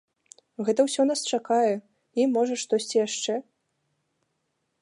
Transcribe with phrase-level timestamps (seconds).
[0.69, 3.33] Гэта ўсё нас чакае і, можа, штосьці яшчэ?